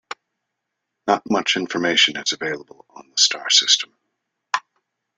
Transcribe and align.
Not 1.05 1.29
much 1.29 1.55
information 1.55 2.17
is 2.17 2.31
available 2.31 2.87
on 2.89 3.11
the 3.11 3.17
star 3.19 3.51
system. 3.51 3.95